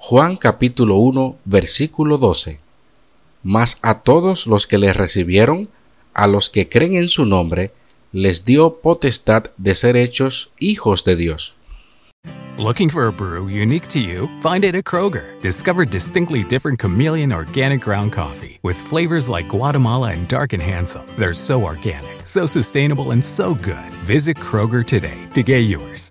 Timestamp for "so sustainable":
22.26-23.12